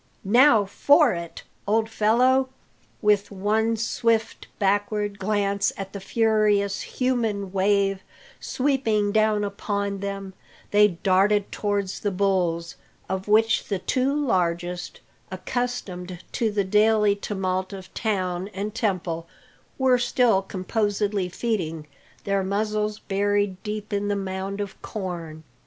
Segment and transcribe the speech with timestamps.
[0.25, 2.49] "Now for it, old fellow!"
[3.03, 8.01] With one swift backward glance at the furious human wave
[8.39, 10.33] sweeping down upon them,
[10.71, 12.77] they darted towards the bulls,
[13.07, 19.27] of which the two largest, accustomed to the daily tumult of town and temple,
[19.77, 21.85] were still composedly feeding,
[22.23, 25.43] their muzzles buried deep in the mound of corn.